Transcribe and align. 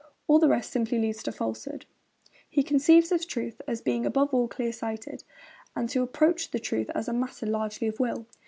All 0.27 0.39
the 0.39 0.49
rest 0.49 0.71
simply 0.71 0.97
leads 0.97 1.21
to 1.21 1.31
falsehood.' 1.31 1.85
He 2.49 2.63
conceives 2.63 3.11
of 3.11 3.27
truth 3.27 3.61
as 3.67 3.81
being 3.83 4.03
above 4.03 4.33
all 4.33 4.47
clear 4.47 4.73
sighted, 4.73 5.23
and 5.75 5.87
the 5.89 6.01
approach 6.01 6.49
to 6.49 6.57
truth 6.57 6.89
as 6.95 7.07
a 7.07 7.13
matter 7.13 7.45
largely 7.45 7.87
of 7.87 7.99
will. 7.99 8.25